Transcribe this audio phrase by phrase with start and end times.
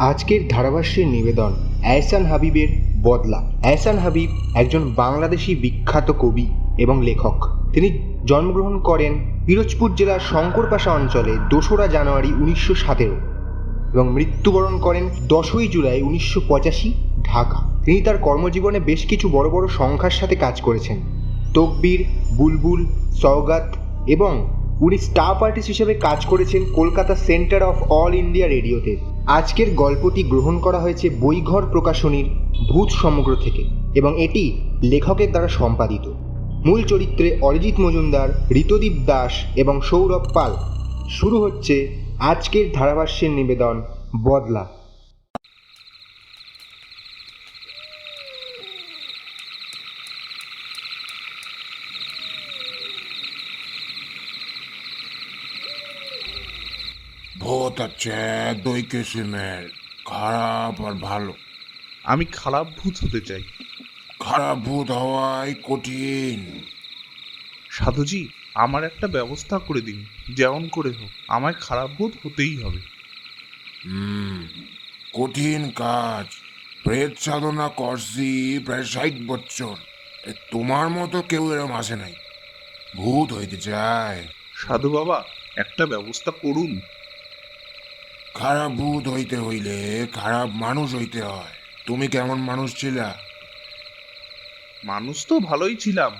[0.00, 1.52] আজকের ধারাভাষ্যের নিবেদন
[1.82, 2.68] এহসান হাবিবের
[3.02, 7.36] বদলা। এহসান হাবিব একজন বাংলাদেশি বিখ্যাত কবি এবং লেখক।
[7.72, 7.88] তিনি
[8.24, 9.12] জন্মগ্রহণ করেন
[9.46, 13.16] পিরোজপুর জেলার শঙ্করপাশা অঞ্চলে দোসরা জানুয়ারি উনিশশো সতেরো
[13.92, 16.92] এবং মৃত্যুবরণ করেন দশই জুলাই উনিশশো পঁচাশি
[17.24, 20.98] ঢাকা। তিনি তার কর্মজীবনে বেশ কিছু বড় বড় সংখ্যার সাথে কাজ করেছেন।
[21.54, 22.00] তকবীর,
[22.36, 22.80] বুলবুল,
[23.22, 23.76] সওগাত
[24.06, 24.32] এবং
[24.80, 30.56] উনি স্টাফ আর্টিস্ট হিসেবে কাজ করেছেন Kolkata centre of All India রেডিওতে। আজকের গল্পটি গ্রহণ
[30.58, 32.26] করা হয়েছে বইঘর প্রকাশনীর
[32.68, 33.62] ভূত সমগ্র থেকে
[33.94, 34.44] এবং এটি
[34.82, 36.06] লেখকের দ্বারা সম্পাদিত।
[36.64, 40.52] মূল চরিত্রে অরিজিৎ মজুমদার, ঋতদীপ দাস এবং সৌরভ পাল।
[41.08, 41.76] শুরু হচ্ছে
[42.22, 43.74] আজকের ধারাভাষ্যের নিবেদন
[44.24, 44.64] বদলা।
[57.80, 58.12] হচ্ছে
[58.64, 59.68] দুই কিসিমের
[60.04, 61.34] খারাপ আর ভালো।
[62.04, 63.42] আমি খারাপ ভূত হতে চাই।
[64.20, 66.60] খারাপ ভূত হওয়াই কঠিন।
[67.70, 72.80] সাধুজি আমার একটা ব্যবস্থা করে দিন। যেমন করে হোক আমায় খারাপ ভূত হতেই হবে।
[73.84, 74.48] হুম
[75.12, 76.26] কঠিন কাজ।
[76.84, 79.76] প্রেত সাধনা করছি প্রায় ষাট বছর
[80.26, 82.14] এ তোমার মতো কেউ এরম আসে নাই।
[82.96, 85.24] ভূত হইতে চায়। সাধু বাবা
[85.56, 86.80] একটা ব্যবস্থা করুন।
[88.38, 91.54] খারাপ ভূত হইতে হইলে খারাপ মানুষ হইতে হয়।
[91.86, 93.14] তুমি কেমন মানুষ ছিলা?
[94.84, 96.12] মানুষ তো ভালোই ছিলাম।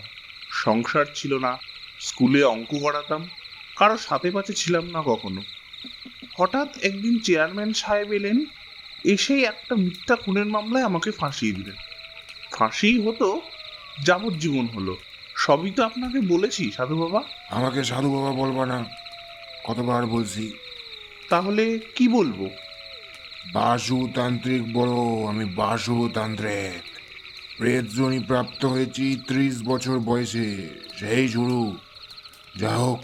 [0.50, 1.58] সংসার ছিল না
[2.00, 3.28] স্কুলে অঙ্ক করাতাম
[3.77, 5.42] কারও সাথে পাশে ছিলাম না কখনো।
[6.38, 8.44] হঠাৎ একদিন চেয়ারম্যান সাহেব এলেন
[9.05, 11.77] এসেই একটা মিথ্যা খুনের মামলায় আমাকে ফাঁসিয়ে দিলেন।
[12.53, 13.41] ফাঁসিই হতো
[14.05, 14.97] যাবজ্জীবন হলো।
[15.36, 18.84] সবই তো আপনাকে বলেছি সাধু বাবা। আমাকে সাধু বাবা বলবা না
[19.64, 20.53] কতবার বলছি।
[21.28, 22.50] তাহলে কি বলব?
[23.52, 26.82] বাসুতান্ত্রিক বলো আমি বাসুতান্ত্রিক।
[27.58, 31.76] প্রেতজনী প্রাপ্ত হয়েছি ত্রিশ বছর বয়সে সেই শুরু।
[32.56, 33.00] যা হোক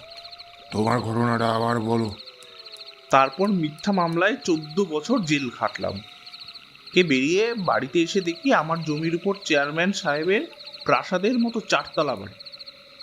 [0.73, 2.15] তোমার ঘটনাটা আবার বলো।
[3.11, 6.01] তারপর মিথ্যা মামলায় চোদ্দ বছর জেল খাটলাম।
[6.93, 10.43] কে বেরিয়ে বাড়িতে এসে দেখি আমার জমির উপর চেয়ারম্যান সাহেবের
[10.85, 12.35] প্রাসাদের মতো চারতলা বাড়ি।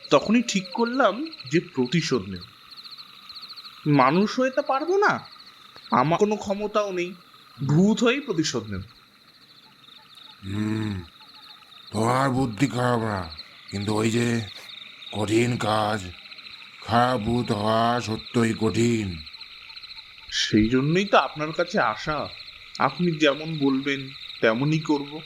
[0.10, 2.42] তখনই ঠিক করলাম যে প্রতিশোধ নেব।
[3.88, 5.28] মানুষ হয়ে তো পারব না।
[5.92, 7.14] আমার কোনো ক্ষমতাও নেই।
[7.66, 8.82] ভূত হয়েই প্রতিশোধ নেব।
[10.46, 11.04] হুম
[11.92, 13.30] তোমার বুদ্ধি খারাপ না।
[13.72, 14.42] কিন্তু ওই যে
[15.12, 16.06] কঠিন কাজ
[16.86, 19.18] খারাপ ভূত হওয়া সত্যই কঠিন।
[20.32, 22.30] সেই জন্যই তো আপনার কাছে আসা।
[22.80, 24.10] আপনি যেমন বলবেন
[24.42, 25.22] তেমনই করব।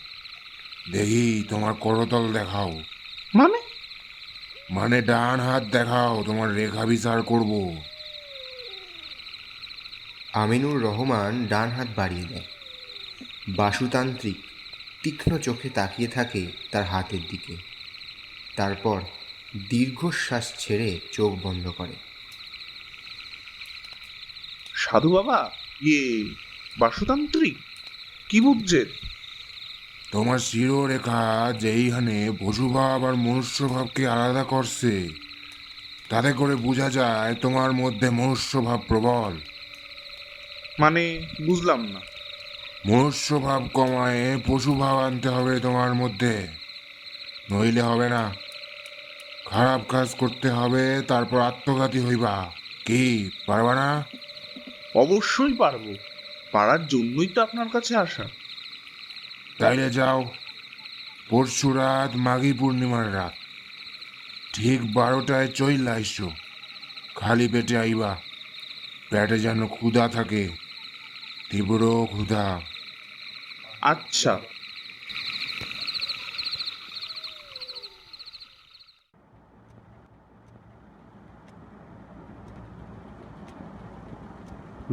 [0.91, 2.81] দেখি তোমার করতল দেখাও।
[3.35, 3.61] মানে?
[4.71, 7.81] মানে ডান হাত দেখাও তোমার রেখা বিচার করব।
[10.35, 12.45] আমিনুর রহমান ডান হাত বাড়িয়ে দেয়।
[13.47, 14.35] বাসুতান্ত্রিক
[15.03, 17.55] তীক্ষ্ণ চোখে তাকিয়ে থাকে তার হাতের দিকে।
[18.55, 19.01] তারপর
[19.69, 21.95] দীর্ঘশ্বাস ছেড়ে চোখ বন্ধ করে।
[24.75, 25.51] সাধু বাবা
[25.81, 26.33] ইয়ে
[26.79, 27.57] বাসুতান্ত্রিক?
[28.29, 28.85] কি বুঝছেন?
[30.11, 35.09] তোমার শিরোরেখা যেইখানে পশুভাব আর মনুষ্যভাবকে আলাদা করছে
[36.09, 39.39] তাতে করে বোঝা যায় তোমার মধ্যে মনুষ্যভাব প্রবল।
[40.79, 41.99] মানে বুঝলাম না।
[42.85, 46.47] মনুষ্যভাব কমায় পশুভাব আনতে হবে তোমার মধ্যে।
[47.51, 48.35] নইলে হবে না।
[49.45, 52.51] খারাপ কাজ করতে হবে তারপর আত্মঘাতী হইবা।
[52.85, 54.05] কি পারবা না?
[54.95, 55.95] অবশ্যই পারব।
[56.51, 58.29] পারার জন্যই তো আপনার কাছে আসা।
[59.57, 60.31] তাইলে যাও।
[61.29, 63.33] পরশু রাত মাঘী পূর্ণিমার রাত।
[64.53, 66.31] ঠিক বারোটায় চইলা আইসো
[67.15, 68.17] খালি পেটে আইবা।
[69.09, 70.64] পেটে যেন ক্ষুধা থাকে।
[71.49, 72.45] তীব্র ক্ষুধা।
[73.81, 74.39] আচ্ছা।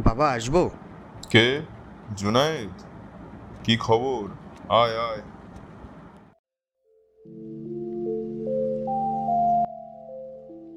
[0.05, 0.55] বাবা আসব?
[1.29, 1.61] কে?
[2.17, 2.75] জুনায়েদ?
[3.63, 4.23] কি খবর?
[4.69, 5.21] আয় আয়।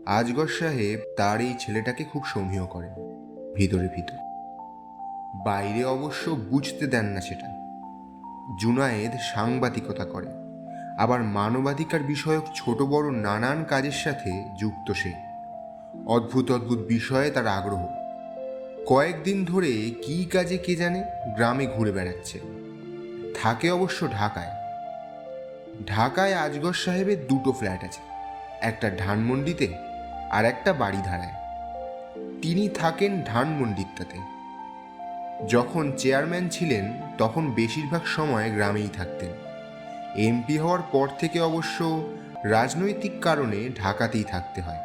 [0.06, 2.94] আজগর সাহেব তার এই ছেলেটাকে খুব সমীহ করেন
[3.54, 4.25] ভিতরে ভিতর।
[5.46, 7.46] বাইরে অবশ্য বুঝতে দেন না সেটা।
[8.60, 10.26] জুনায়েদ সাংবাদিকতা করে।
[10.98, 15.12] আবার মানবাধিকার বিষয়ক ছোট বড় নানান কাজের সাথে যুক্ত সে।
[16.06, 17.86] অদ্ভুত অদ্ভুত বিষয়ে তার আগ্রহ।
[18.86, 21.04] কয়েকদিন ধরে কী কাজে কে জানে
[21.34, 22.40] গ্রামে ঘুরে বেড়াচ্ছে।
[23.42, 24.50] থাকে অবশ্য ঢাকায়।
[25.86, 28.00] ঢাকায় আজগর সাহেবের দুটো ফ্ল্যাট আছে।
[28.60, 29.74] একটা ধানমন্ডিতে
[30.30, 31.32] আর একটা বাড়িধারায়।
[32.42, 34.35] তিনি থাকেন ধানমন্ডিরটাতে।
[35.48, 39.30] যখন চেয়ারম্যান ছিলেন তখন বেশিরভাগ সময় গ্রামেই থাকতেন।
[40.16, 42.08] এমপি হওয়ার পর থেকে অবশ্য
[42.44, 44.78] রাজনৈতিক কারণে ঢাকাতেই থাকতে হয়।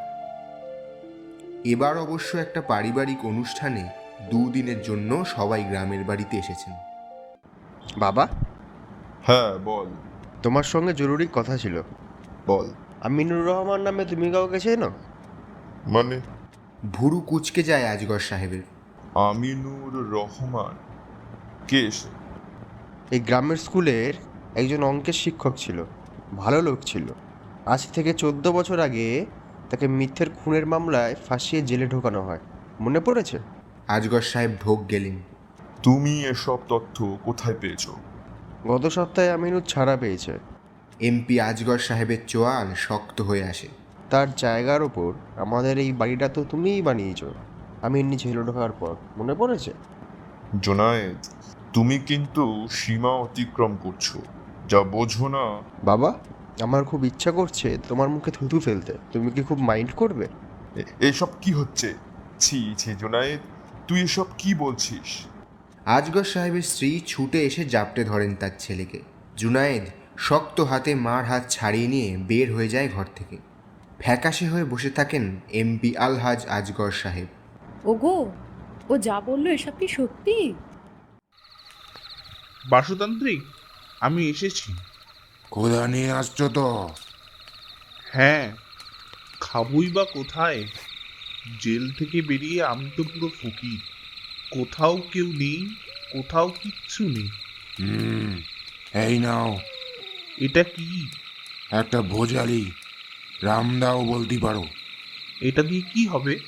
[1.66, 3.90] এবার অবশ্য একটা পারিবারিক অনুষ্ঠানে
[4.32, 6.74] দুদিনের জন্য সবাই গ্রামের বাড়িতে এসেছেন।
[7.98, 8.28] বাবা?
[9.24, 9.86] হ্যাঁ বল।
[10.44, 11.82] তোমার সঙ্গে জরুরি কথা ছিল।
[12.48, 12.70] বল।
[13.02, 14.92] আমিনুর রহমান নামে তুমি কাউকে চেনো?
[15.88, 16.22] মানে?
[16.94, 18.62] ভুরু কুচকে যায় আজগর সাহেবের।
[19.16, 20.76] আমিনুর রহমান।
[21.68, 22.08] কে সে?
[23.12, 24.14] এই গ্রামের স্কুলের
[24.56, 25.84] একজন অঙ্কের শিক্ষক ছিল
[26.38, 27.08] ভালো লোক ছিল।
[27.66, 29.26] আজ থেকে চোদ্দ বছর আগে
[29.70, 32.40] তাকে মিথ্যের খুনের মামলায় ফাঁসিয়ে জেলে ঢোকানো হয়।
[32.80, 33.40] মনে পড়েছে?
[33.88, 35.22] আজগর সাহেব ঢোক গেলেন।
[35.84, 37.90] তুমি এসব তথ্য কোথায় পেয়েছ?
[38.68, 40.40] গত সপ্তাহে আমিনুর ছাড়া পেয়েছে।
[41.00, 43.68] এমপি আজগর সাহেবের চোয়াল শক্ত হয়ে আসে।
[44.10, 47.34] তার জায়গার ওপর আমাদের এই বাড়িটা তো তুমিই বানিয়েছো।
[47.82, 49.74] আমি এমনি জেলে ঢোকার পর। মনে পড়েছে?
[50.62, 51.16] জোনায়েদ
[51.74, 54.18] তুমি কিন্তু সীমা অতিক্রম করছ
[54.70, 56.20] যা বোঝো না। বাবা
[56.62, 60.28] আমার খুব ইচ্ছা করছে তোমার মুখে থুতু ফেলতে। তুমি কি খুব মাইন্ড করবে?
[60.76, 61.94] এ- এসব কি হচ্ছে?
[62.40, 63.40] ছি ছি জোনায়েদ
[63.88, 65.26] তুই এসব কি বলছিস?
[65.86, 69.00] আজগর সাহেবের স্ত্রী ছুটে এসে জাপটে ধরেন তার ছেলেকে।
[69.38, 69.84] জুনায়েদ
[70.18, 73.38] শক্ত হাতে মার হাত ছাড়িয়ে নিয়ে বের হয়ে যায় ঘর থেকে।
[74.00, 77.28] ফ্যাকাশে হয়ে বসে থাকেন এমপি আলহাজ আজগর সাহেব।
[77.86, 78.32] ওগো
[78.90, 80.54] ও যা বলল এসব কি সত্যি?
[82.70, 83.42] বাসুতান্ত্রিক
[84.02, 84.74] আমি এসেছি।
[85.52, 86.90] কোথা নিয়ে আসছো তো।
[88.12, 88.56] হ্যাঁ
[89.42, 90.66] খাবই বা কোথায়?
[91.60, 93.80] জেল থেকে বেরিয়ে আমি তো পুরো ফকির।
[94.52, 95.76] কোথাও কেউ নেই
[96.12, 97.30] কোথাও কিচ্ছু নেই।
[97.80, 98.42] হুম
[98.94, 99.58] এই নাও।
[100.38, 101.08] এটা কি?
[101.72, 102.72] একটা ভোজালি।
[103.42, 104.64] রামদাও বলতে পারো।
[105.42, 106.40] এটা দিয়ে কি হবে?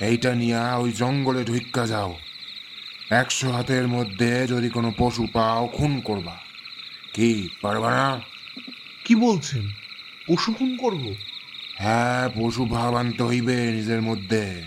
[0.00, 2.18] এইটা নিয়ে ওই জঙ্গলে ঢুক্কা যাও।
[3.10, 6.36] একশো হাতের মধ্যে যদি কোনো পশু পাও খুন করবা।
[7.14, 8.20] কি পারবা না?
[9.04, 9.68] কি বলছেন?
[10.26, 11.14] পশু খুন করব?
[11.76, 14.62] হ্যাঁ পশু ভাব আনতে হইবে নিজের মধ্যে।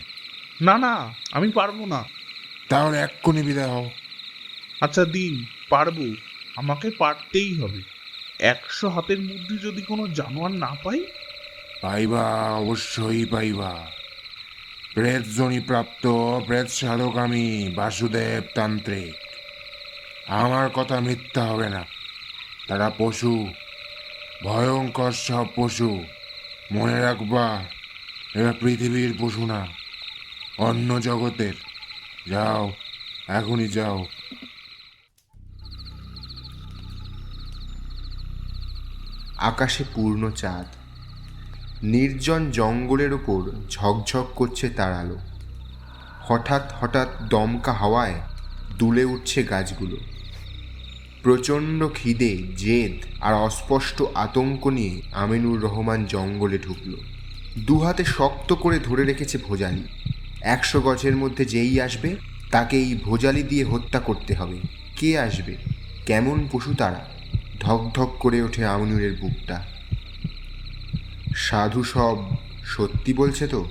[0.62, 2.04] না না আমি পারব না।
[2.70, 3.92] তাহলে এক্ষুনি বিদায় হও।
[4.82, 6.16] আচ্ছা দিন পারব।
[6.56, 7.82] আমাকে পারতেই হবে।
[8.40, 11.06] একশো হাতের মধ্যে যদি কোনো জানোয়ার না পাই?
[11.82, 13.92] পাইবা অবশ্যই পাইবা।
[14.94, 16.08] প্রেতজনী প্রাপ্ত
[16.46, 19.16] প্রেত সাধক আমি বাসুদেব তান্ত্রিক।
[20.28, 21.86] আমার কথা মিথ্যা হবে না।
[22.68, 23.48] তারা পশু,
[24.44, 26.04] ভয়ঙ্কর সব পশু।
[26.72, 27.66] মনে রাখবা,
[28.36, 29.68] এরা পৃথিবীর পশু না,
[30.58, 31.54] অন্য জগতের।
[32.28, 32.74] যাও,
[33.28, 34.06] এখনই যাও।
[39.38, 40.81] আকাশে পূর্ণ চাঁদ।
[41.84, 45.18] নির্জন জঙ্গলের ওপর ঝকঝক করছে তার আলো।
[46.22, 48.14] হঠাৎ হঠাৎ দমকা হাওয়ায়
[48.78, 49.98] দুলে উঠছে গাছগুলো।
[51.24, 56.96] প্রচণ্ড খিদে, জেদ আর অস্পষ্ট আতঙ্ক নিয়ে আমিনুর রহমান জঙ্গলে ঢুকল।
[57.60, 59.84] দু হাতে শক্ত করে ধরে রেখেছে ভোজালি।
[60.42, 62.16] একশো গজের মধ্যে যেই আসবে
[62.52, 64.58] তাকে এই ভোজালি দিয়ে হত্যা করতে হবে।
[64.96, 65.58] কে আসবে?
[66.06, 67.06] কেমন পশু তারা?
[67.60, 69.81] ধক ধক করে ওঠে আমিনুরের বুকটা।
[71.50, 72.18] সাধু সব
[72.66, 73.70] সত্যি বলছে তো?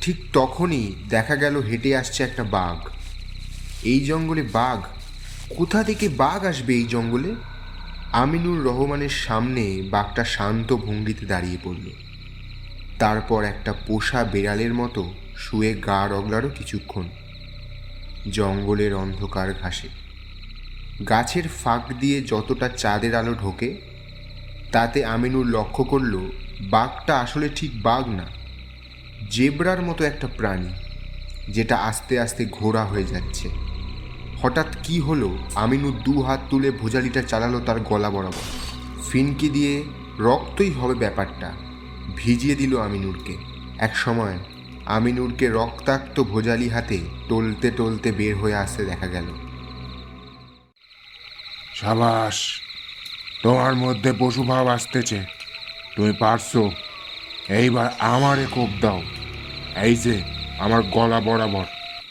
[0.00, 2.88] ঠিক তখনই দেখা গেল হেঁটে আসছে একটা বাঘ।
[3.82, 4.84] এই জঙ্গলে বাঘ?
[5.56, 7.34] কোথা থেকে বাঘ আসবে এই জঙ্গলে?
[8.12, 11.90] আমিনুর রহমানের সামনে বাঘটা শান্ত ভঙ্গিতে দাঁড়িয়ে পড়ল।
[12.98, 17.08] তারপর একটা পোষা বেড়ালের মতো শুয়ে গা রগলারও কিছুক্ষণ।
[18.32, 19.88] জঙ্গলের অন্ধকার ঘাসে।
[21.08, 23.91] গাছের ফাঁক দিয়ে যতটা চাঁদের আলো ঢোকে
[24.72, 26.14] তাতে আমিনুর লক্ষ্য করল,
[26.74, 28.26] বাঘটা আসলে ঠিক বাঘ না,
[29.30, 30.70] জেব্রার মতো একটা প্রাণী,
[31.54, 33.46] যেটা আস্তে আস্তে ঘোড়া হয়ে যাচ্ছে।
[34.40, 38.46] হঠাৎ কি হলো আমিনুর দু হাত তুলে ভোজালিটা চালালো তার গলা বরাবর।
[39.08, 39.74] ফিনকি দিয়ে
[40.18, 41.48] রক্তই হবে ব্যাপারটা,
[42.16, 43.34] ভিজিয়ে দিল আমিনুরকে।
[43.78, 44.36] এক সময়
[44.86, 46.98] আমিনুরকে রক্তাক্ত ভোজালি হাতে
[47.28, 49.28] টলতে টলতে বের হয়ে আসতে দেখা গেল।
[51.74, 52.38] সাবাস!
[53.42, 55.24] তোমার মধ্যে পশুভাব আসতেছে।
[55.96, 56.56] তুমি পারছ?
[57.48, 59.02] এইবার আমারে কোপ দাও।
[59.82, 60.22] এই যে
[60.58, 61.64] আমার গলা বরাবর।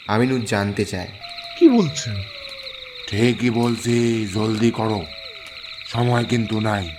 [0.08, 1.08] আমিনুর জানতে চায়।
[1.58, 2.22] কি বলছেন?
[3.08, 5.04] ঠিকই বলছি জলদি করো।
[5.86, 6.90] সময় কিন্তু নাই।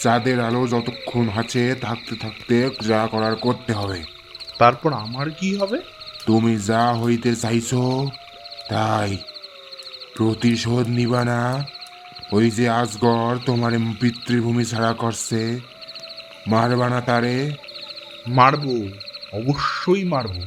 [0.00, 4.02] চাঁদের আলো যতক্ষণ আছে থাকতে থাকতে যা করার করতে হবে।
[4.58, 5.78] তারপর আমার কি হবে?
[6.26, 8.10] তুমি যা হইতে চাইছো
[8.68, 9.16] তাই
[10.16, 11.64] প্রতিশোধ নিবা না।
[12.32, 15.40] ওই যে আজগর তোমার পিতৃভূমি ছাড়া করছে
[16.48, 17.34] মারবা না তারে?
[18.28, 18.74] মারবো
[19.32, 20.42] অবশ্যই মারবো।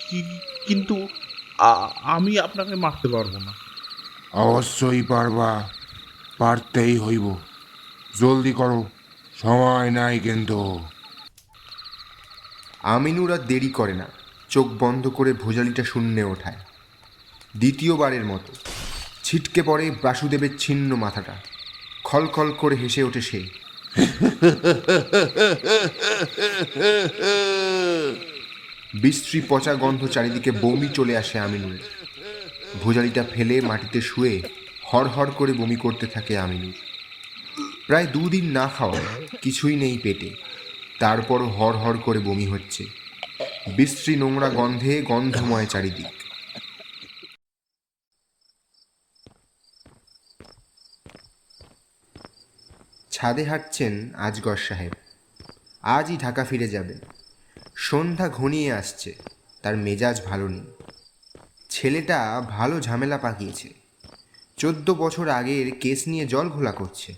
[0.00, 0.18] কি
[0.66, 0.96] কিন্তু
[2.14, 3.52] আমি আপনাকে মারতে পারব না।
[4.46, 5.50] অবশ্যই পারবা
[6.38, 7.26] পারতেই হইব।
[8.20, 8.80] জলদি করো
[9.42, 10.58] সময় নাই কিন্তু।
[12.82, 14.06] আমিনুর আর দেরি করে না
[14.50, 16.60] চোখ বন্ধ করে ভোজালিটা শূন্যে ওঠায়।
[17.56, 18.52] দ্বিতীয়বারের মতো।
[19.26, 21.34] ছিটকে পড়ে বাসুদেবের ছিন্ন মাথাটা।
[22.04, 23.40] খলখল করে হেসে ওঠে সে।
[28.94, 31.84] বিশ্রী পচা গন্ধ চারিদিকে বমি চলে আসে আমিনুরের
[32.82, 34.42] ভোজালিটা ফেলে মাটিতে শুয়ে
[34.92, 36.76] হড়হড় করে বমি করতে থাকে আমিনুর।
[37.86, 39.00] প্রায় দুদিন না খাওয়া
[39.42, 40.30] কিছুই নেই পেটে।
[40.98, 42.84] তারপরও হড় হড় করে বমি হচ্ছে।
[43.76, 46.15] বিশ্রী নোংরা গন্ধে গন্ধময় চারিদিক।
[53.16, 54.92] ছাদে হাঁটছেন আজগর সাহেব।
[55.82, 56.98] আজই ঢাকা ফিরে যাবেন।
[57.74, 59.14] সন্ধ্যা ঘনিয়ে আসছে,
[59.62, 60.64] তার মেজাজ ভালো নেই।
[61.70, 63.74] ছেলেটা ভালো ঝামেলা পাকিয়েছে।
[64.56, 67.14] চোদ্দ বছর আগের কেস নিয়ে জল ঘোলা করছে।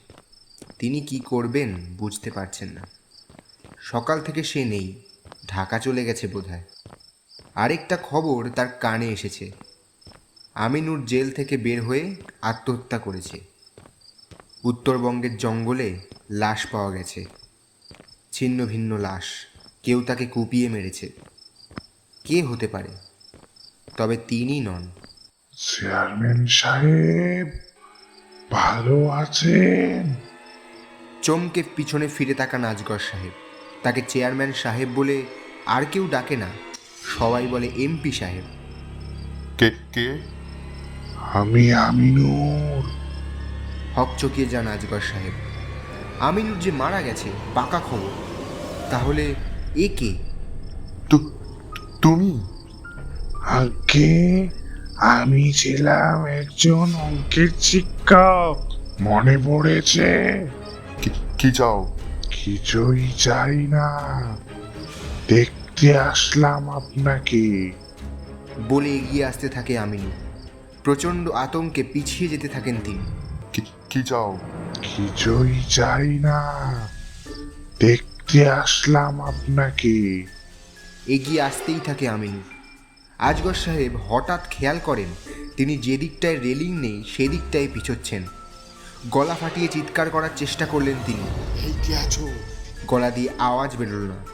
[0.79, 2.89] তিনি কি করবেন বুঝতে পারছেন না।
[3.81, 5.03] সকাল থেকে সে নেই,
[5.49, 6.63] ঢাকা চলে গেছে বোধহয়।
[7.55, 9.51] আরেকটা খবর তার কানে এসেছে।
[10.55, 13.58] আমিনুর জেল থেকে বের হয়ে আত্মহত্যা করেছে।
[14.69, 15.99] উত্তরবঙ্গের জঙ্গলে
[16.31, 17.25] লাশ পাওয়া গেছে।
[18.33, 19.25] ছিন্ন ভিন্ন লাশ।
[19.83, 21.13] কেউ তাকে কুপিয়ে মেরেছে।
[22.25, 22.89] কে হতে পারে?
[23.97, 24.91] তবে তিনি নন।
[25.57, 27.49] চেয়ারম্যান সাহেব
[28.51, 30.15] ভালো আছেন?
[31.23, 33.33] চমকে পিছনে ফিরে তাকান আজগর সাহেব।
[33.83, 35.23] তাকে চেয়ারম্যান সাহেব বলে
[35.67, 36.49] আর কেউ ডাকে না।
[37.19, 38.45] সবাই বলে এমপি সাহেব।
[39.59, 40.19] কে কে?
[41.17, 42.78] আমি আমিনুর
[43.99, 45.33] হকচকিয়ে যান আজগর সাহেব।
[46.21, 48.11] আমিনুর যে মারা গেছে পাকা খবর।
[48.91, 49.35] তাহলে
[49.75, 50.17] এ কে?
[52.03, 52.41] তুমি?
[53.47, 54.49] আগে
[54.97, 60.47] আমি ছিলাম একজন অঙ্কের শিক্ষক। মনে পড়েছে?
[61.03, 61.99] কি- কি চাও?
[62.31, 64.01] কিছুই চাই না।
[65.29, 67.73] দেখতে আসলাম আপনাকে।
[68.69, 70.11] বলে এগিয়ে আসতে থাকে আমিনু।
[70.85, 73.18] প্রচণ্ড আতঙ্কে পিছিয়ে যেতে থাকেন তিনি।
[73.91, 74.39] কি- চাও?
[74.83, 76.43] কিছুই চাই না।
[77.81, 80.27] দেখতে আসলাম আপনাকে।
[81.07, 82.43] এগিয়ে আসতেই থাকে আমিনুর
[83.19, 85.09] আজগর সাহেব হঠাৎ খেয়াল করেন
[85.57, 88.23] তিনি যে দিকটায় রেলিং নেই সেদিকটায় পিছোচ্ছেন।
[89.11, 91.23] গলা ফাটিয়ে চিৎকার করার চেষ্টা করলেন তিনি।
[92.87, 94.25] গলা দিয়ে আওয়াজ বেরোল। না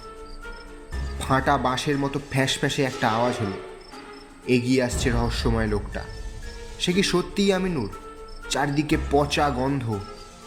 [1.20, 3.56] ফাঁটা বাঁশের মতো ফ্যাঁস ফ্যাঁসে একটা আওয়াজ হলো।
[4.46, 6.04] এগিয়ে আসছে রহস্যময় লোকটা।
[6.80, 8.03] সে কি সত্যিই আমিনুর?
[8.54, 10.00] চারদিকে পচা গন্ধ।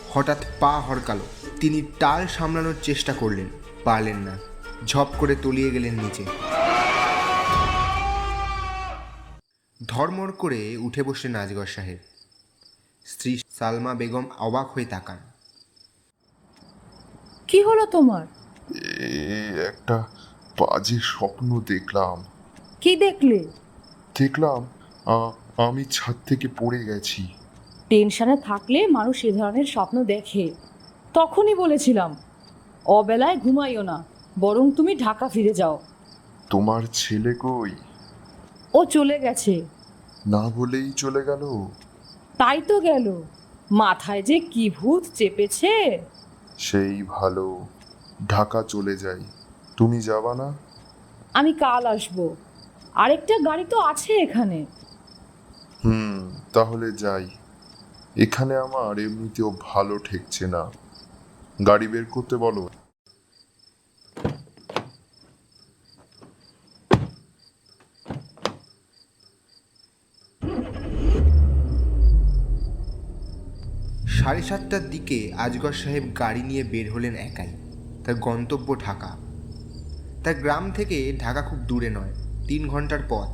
[0.10, 1.26] হঠাৎ পা হরকালো
[1.60, 3.46] তিনি টাল সামলানোর চেষ্টা করলেন
[3.84, 4.38] পারলেন না।
[4.86, 6.26] ঝপ করে তলিয়ে গেলেন নিচে।
[9.88, 11.98] ধর্মর করে উঠে বসলেন আজগর সাহেব।
[13.06, 15.18] স্ত্রী সালমা বেগম অবাক হয়ে তাকান।
[17.48, 18.26] কি হলো তোমার?
[18.76, 19.98] এ একটা
[20.60, 22.26] বাজে স্বপ্ন দেখলাম।
[22.82, 23.40] কি দেখলে?
[24.20, 24.68] দেখলাম
[25.06, 27.34] আ- আমি ছাদ থেকে পড়ে গেছি।
[27.90, 30.52] টেনশনে থাকলে মানুষ এ ধরনের স্বপ্ন দেখে।
[31.14, 32.16] তখনই বলেছিলাম
[32.86, 34.04] অবেলায় ঘুমাইও না
[34.40, 35.80] বরং তুমি ঢাকা ফিরে যাও।
[36.50, 37.72] তোমার ছেলে কই?
[38.74, 39.66] ও চলে গেছে।
[40.28, 41.68] না বলেই চলে গেল?
[42.38, 43.22] তাই তো গেল।
[43.72, 46.00] মাথায় যে কি ভূত চেপেছে।
[46.58, 47.66] সেই ভালো
[48.30, 49.24] ঢাকা চলে যাই।
[49.78, 50.54] তুমি যাবা না?
[51.34, 52.36] আমি কাল আসব।
[52.96, 54.66] আরেকটা গাড়ি তো আছে এখানে।
[55.86, 57.30] হুম তাহলে যাই।
[58.18, 60.72] এখানে আমার এমনিতেও ভালো ঠেকছে না।
[61.68, 62.70] গাড়ি বের করতে বলো।
[74.08, 77.52] সাড়ে সাতটার দিকে আজগর সাহেব গাড়ি নিয়ে বের হলেন একাই।
[78.06, 79.18] তার গন্তব্য ঢাকা।
[80.24, 82.14] তার গ্রাম থেকে ঢাকা খুব দূরে নয়,
[82.48, 83.32] তিন ঘণ্টার পথ।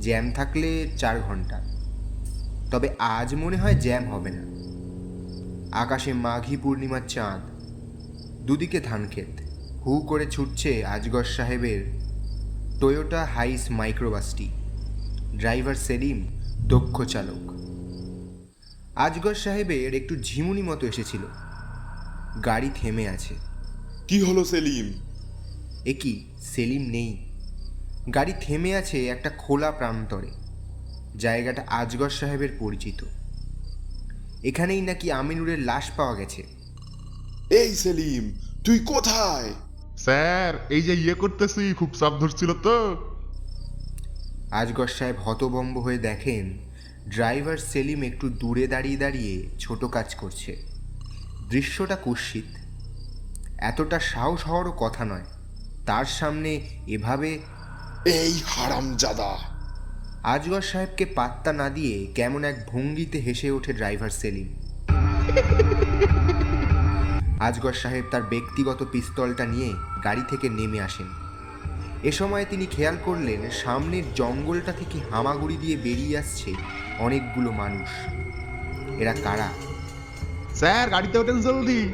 [0.00, 1.77] জ্যাম থাকলে চার ঘণ্টা।
[2.70, 4.58] তবে আজ মনে হয় জ্যাম হবে না।
[5.78, 7.40] আকাশে মাঘী পূর্ণিমার চাঁদ
[8.46, 9.40] দুদিকে ধানক্ষেত
[9.86, 11.84] হু করে ছুটছে আজগর সাহেবের
[12.80, 14.48] টয়োটা হাইস মাইক্রোবাসটি
[15.36, 16.26] ড্রাইভার সেলিম
[16.66, 17.52] দক্ষ চালক।
[18.96, 21.20] আজগর সাহেবের একটু ঝিমুনি মতো এসেছিল।
[22.40, 23.34] গাড়ি থেমে আছে।
[24.08, 24.92] কি হলো সেলিম?
[25.84, 26.30] এ কি?
[26.40, 27.28] সেলিম নেই।
[28.14, 30.30] গাড়ি থেমে আছে একটা খোলা প্রান্তরে।
[31.18, 33.04] জায়গাটা আজগর সাহেবের পরিচিত।
[34.44, 36.42] এখানেই নাকি আমিনুরের লাশ পাওয়া গেছে।
[37.50, 38.34] এই সেলিম
[38.64, 39.52] তুই কোথায়?
[39.98, 42.76] স্যার এই যে ইয়ে করতেছি খুব চাপ ধরছিল তো।
[44.50, 46.58] আজগর সাহেব হতভম্ব হয়ে দেখেন
[47.08, 50.62] ড্রাইভার সেলিম একটু দূরে দাঁড়িয়ে দাঁড়িয়ে ছোট কাজ করছে।
[51.48, 52.44] দৃশ্যটা কুৎসিত।
[53.58, 55.24] এতটা সাহস হওয়ারও কথা নয়।
[55.86, 57.38] তার সামনে এভাবে
[58.04, 59.57] এই হারামজাদা।
[60.22, 64.48] আজগর সাহেবকে পাত্তা না দিয়ে কেমন এক ভঙ্গিতে হেসে ওঠে ড্রাইভার সেলিম।
[67.40, 69.72] আজগর সাহেব তার ব্যক্তিগত পিস্তলটা নিয়ে
[70.04, 71.06] গাড়ি থেকে নেমে আসেন।
[72.02, 76.54] এ সময় তিনি খেয়াল করলেন সামনের জঙ্গলটা থেকে হামাগুড়ি দিয়ে বেরিয়ে আসছে
[76.98, 77.88] অনেকগুলো মানুষ।
[79.00, 79.48] এরা কারা?
[80.54, 81.88] স্যার গাড়িতে ওঠেন জলদি।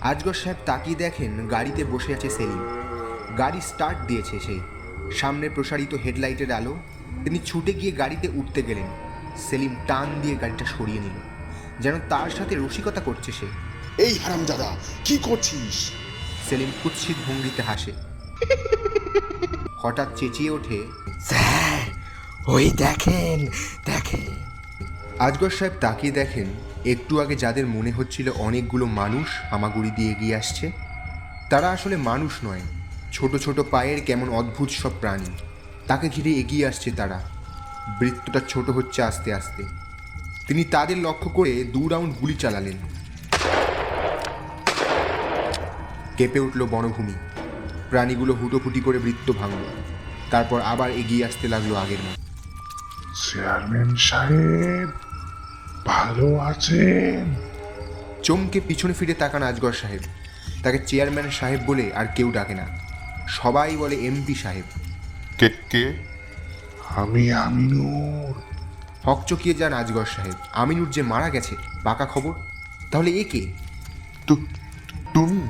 [0.00, 2.82] আজগর সাহেব তাকিয়ে দেখেন গাড়িতে বসে আছে সেলিম।
[3.38, 4.58] গাড়ি স্টার্ট দিয়েছে সে।
[5.12, 6.76] সামনে প্রসারিত হেডলাইটের আলো
[7.24, 8.86] তিনি ছুটে গিয়ে গাড়িতে উঠতে গেলেন।
[9.50, 11.18] সেলিম টান দিয়ে গাড়িটা সরিয়ে নিল।
[11.80, 13.46] যেন তার সাথে রসিকতা করছে সে।
[14.02, 15.90] এই হারামজাদা কি করছিস?
[16.50, 17.92] সেলিম কুৎসিত ভঙ্গিতে হাসে।
[19.78, 20.82] হঠাৎ চেঁচিয়ে ওঠে
[21.20, 21.80] স্যার
[22.46, 23.46] ওই দেখেন
[23.84, 24.34] দেখেন।
[25.18, 26.46] আজগর সাহেব তাকিয়ে দেখেন
[26.86, 30.72] একটু আগে যাদের মনে হচ্ছিল অনেকগুলো মানুষ হামাগুড়ি দিয়ে এগিয়ে আসছে
[31.50, 32.60] তারা আসলে মানুষ নয়
[33.12, 35.51] ছোট ছোট পায়ের কেমন অদ্ভুত সব প্রাণী।
[35.86, 37.20] তাকে ঘিরে এগিয়ে আসছে তারা।
[38.00, 39.64] বৃত্তটা ছোট হচ্ছে আস্তে আস্তে।
[40.48, 42.76] তিনি তাদের লক্ষ্য করে দু রাউন্ড গুলি চালালেন।
[46.16, 47.12] কেঁপে উঠল বনভূমি।
[47.90, 49.64] প্রাণীগুলো হুটোপুটি করে বৃত্ত ভাঙল।
[50.30, 52.22] তারপর আবার এগিয়ে আসতে লাগল আগের মতো।
[53.14, 54.88] চেয়ারম্যান সাহেব
[55.86, 57.34] ভালো আছেন?
[58.22, 60.00] চমকে পিছনে ফিরে তাকান আজগর সাহেব।
[60.62, 62.66] তাকে চেয়ারম্যান সাহেব বলে আর কেউ ডাকে না।
[63.28, 64.91] সবাই বলে এমপি সাহেব।
[65.38, 65.92] কে কে?
[66.88, 68.42] আমি আমিনুর।
[69.04, 72.32] হকচকিয়ে যান আজগর সাহেব। আমিনুর যে মারা গেছে বাঁকা খবর?
[72.90, 73.52] তাহলে এ কে?
[75.14, 75.48] তুমি?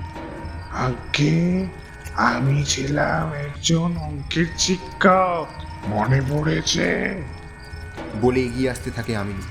[0.71, 1.67] আগে
[2.15, 5.47] আমি ছিলাম একজন অঙ্কের শিক্ষক।
[5.87, 7.23] মনে পড়েছে?
[8.21, 9.43] বলে এগিয়ে আসতে থাকে আমিনু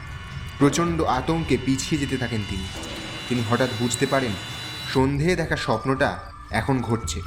[0.60, 2.64] প্রচণ্ড আতঙ্কে পিছিয়ে যেতে থাকেন তিনি।
[3.30, 4.32] তিনি হঠাৎ বুঝতে পারেন
[4.94, 7.22] সন্ধে দেখা স্বপ্নটা এখন ঘটছে।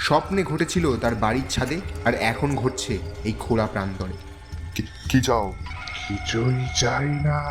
[0.00, 4.12] স্বপ্নে ঘটেছিল তার বাড়ির ছাদে আর এখন ঘটছে এই খোলা প্রান্তরে।
[4.74, 5.52] কি- কি চাও?
[6.08, 7.42] কিছুই চাই না।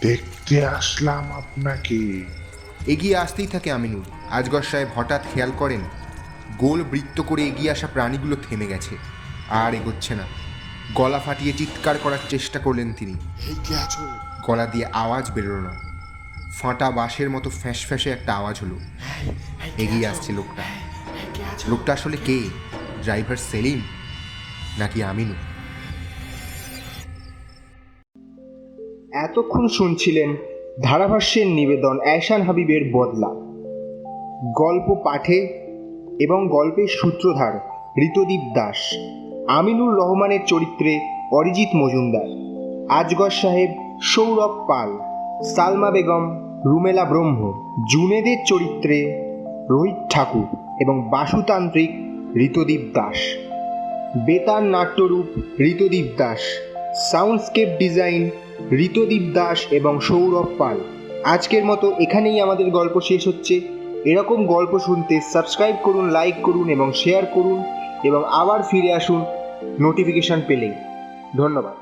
[0.00, 2.24] দেখতে আসলাম আপনাকে।
[2.86, 5.80] এগিয়ে আসতেই থাকে আমিনুর আজগর সাহেব হঠাৎ খেয়াল করেন
[6.58, 8.96] গোল বৃত্ত করে এগিয়ে আসা প্রাণীগুলো থেমে গেছে
[9.50, 10.22] আর এগোচ্ছে না।
[10.94, 13.14] গলা ফাটিয়ে চিৎকার করার চেষ্টা করলেন তিনি।
[13.48, 14.10] এই কে আছো?
[14.46, 15.74] গলা দিয়ে আওয়াজ বেরোলো না।
[16.52, 18.80] ফাটা বাঁশের মতো ফ্যাঁস ফ্যাঁসে একটা আওয়াজ হলো।
[19.78, 20.81] এগিয়ে আসছে লোকটা।
[21.68, 22.38] লোকটা আসলে কে?
[23.02, 23.80] ড্রাইভার সেলিম
[24.78, 25.34] নাকি আমিনু?
[29.12, 30.36] এতক্ষণ শুনছিলেন
[30.82, 33.28] ধারাভাষ্যের নিবেদন অ্যাশান হাবিবের বদলা।
[34.54, 35.38] গল্প পাঠে
[36.20, 37.54] এবং গল্পের সূত্রধার
[38.02, 38.94] ঋতদীপ দাস,
[39.48, 41.00] আমিনুর রহমানের চরিত্রে
[41.32, 42.28] অরিজিৎ মজুমদার,
[42.90, 44.90] আজগর সাহেব সৌরভ পাল,
[45.44, 46.24] সালমা বেগম,
[46.64, 47.40] রুমেলা ব্রহ্ম,
[47.92, 48.98] জুনেদের চরিত্রে
[49.70, 51.90] রোহিত ঠাকুর। এবং বাসুতান্ত্রিক
[52.36, 53.16] ঋতদীপ দাস।
[54.26, 55.26] বেতার নাট্যরূপ
[55.60, 56.38] ঋতদীপ দাস,
[57.10, 58.30] সাউন্ডস্কেপ ডিজাইন
[58.72, 60.80] ঋতদীপ দাস এবং সৌরভ পাল।
[61.24, 63.60] আজকের মতো এখানেই আমাদের গল্প শেষ হচ্ছে।
[64.04, 67.62] এরকম গল্প শুনতে সাবস্ক্রাইব করুন, লাইক করুন এবং শেয়ার করুন
[68.04, 69.24] এবং আবার ফিরে আসুন
[69.80, 70.72] নোটিফিকেশন পেলেই।
[71.36, 71.81] ধন্যবাদ।